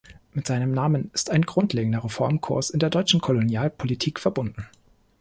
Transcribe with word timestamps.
Mit 0.33 0.47
seinem 0.47 0.71
Namen 0.71 1.11
ist 1.13 1.29
ein 1.29 1.43
grundlegender 1.43 2.03
Reformkurs 2.03 2.71
in 2.71 2.79
der 2.79 2.89
deutschen 2.89 3.21
Kolonialpolitik 3.21 4.19
verbunden. 4.19 4.65